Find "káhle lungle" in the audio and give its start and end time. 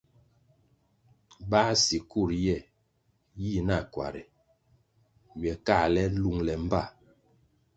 5.65-6.53